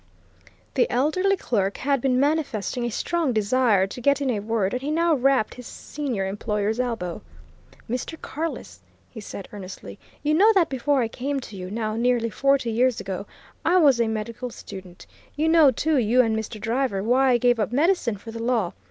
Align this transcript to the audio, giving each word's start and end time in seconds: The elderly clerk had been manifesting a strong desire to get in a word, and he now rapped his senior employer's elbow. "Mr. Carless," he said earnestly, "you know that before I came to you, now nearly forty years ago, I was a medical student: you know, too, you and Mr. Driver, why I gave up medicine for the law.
The 0.73 0.89
elderly 0.89 1.37
clerk 1.37 1.77
had 1.77 2.01
been 2.01 2.19
manifesting 2.19 2.85
a 2.85 2.89
strong 2.89 3.33
desire 3.33 3.85
to 3.85 4.01
get 4.01 4.19
in 4.19 4.31
a 4.31 4.39
word, 4.39 4.73
and 4.73 4.81
he 4.81 4.89
now 4.89 5.13
rapped 5.13 5.53
his 5.53 5.67
senior 5.67 6.25
employer's 6.25 6.79
elbow. 6.79 7.21
"Mr. 7.87 8.19
Carless," 8.19 8.79
he 9.11 9.21
said 9.21 9.47
earnestly, 9.53 9.99
"you 10.23 10.33
know 10.33 10.51
that 10.53 10.69
before 10.69 11.03
I 11.03 11.07
came 11.07 11.39
to 11.41 11.55
you, 11.55 11.69
now 11.69 11.95
nearly 11.95 12.31
forty 12.31 12.71
years 12.71 12.99
ago, 12.99 13.27
I 13.63 13.77
was 13.77 14.01
a 14.01 14.07
medical 14.07 14.49
student: 14.49 15.05
you 15.35 15.47
know, 15.47 15.69
too, 15.69 15.97
you 15.99 16.21
and 16.21 16.35
Mr. 16.35 16.59
Driver, 16.59 17.03
why 17.03 17.33
I 17.33 17.37
gave 17.37 17.59
up 17.59 17.71
medicine 17.71 18.17
for 18.17 18.31
the 18.31 18.41
law. 18.41 18.73